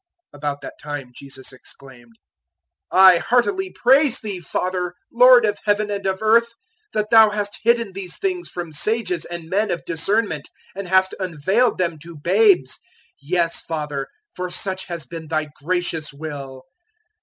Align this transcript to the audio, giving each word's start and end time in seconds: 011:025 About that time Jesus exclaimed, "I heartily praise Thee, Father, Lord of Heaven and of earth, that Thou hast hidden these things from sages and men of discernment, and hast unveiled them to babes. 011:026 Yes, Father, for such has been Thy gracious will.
011:025 0.33 0.37
About 0.39 0.61
that 0.61 0.79
time 0.81 1.11
Jesus 1.15 1.53
exclaimed, 1.53 2.15
"I 2.89 3.19
heartily 3.19 3.69
praise 3.71 4.19
Thee, 4.19 4.39
Father, 4.39 4.95
Lord 5.13 5.45
of 5.45 5.59
Heaven 5.65 5.91
and 5.91 6.03
of 6.07 6.23
earth, 6.23 6.49
that 6.91 7.11
Thou 7.11 7.29
hast 7.29 7.59
hidden 7.61 7.93
these 7.93 8.17
things 8.17 8.49
from 8.49 8.71
sages 8.73 9.25
and 9.25 9.47
men 9.47 9.69
of 9.69 9.85
discernment, 9.85 10.49
and 10.75 10.87
hast 10.87 11.13
unveiled 11.19 11.77
them 11.77 11.99
to 11.99 12.17
babes. 12.17 12.77
011:026 12.77 12.77
Yes, 13.21 13.59
Father, 13.59 14.07
for 14.35 14.49
such 14.49 14.85
has 14.85 15.05
been 15.05 15.27
Thy 15.27 15.49
gracious 15.55 16.11
will. 16.11 16.63